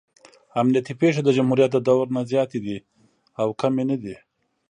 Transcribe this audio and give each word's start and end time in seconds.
امنیتي 0.59 0.93
پېښې 1.01 1.21
د 1.23 1.29
جمهوریت 1.37 1.71
د 1.73 1.77
دور 1.87 2.05
نه 2.15 2.21
زیاتې 2.31 2.59
دي 2.65 2.77
او 3.41 3.47
کمې 3.61 3.83
نه 3.89 3.97
دي. 4.03 4.15